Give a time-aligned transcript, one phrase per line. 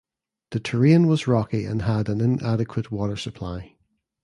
[0.49, 3.75] The terrain was rocky and had an inadequate water supply.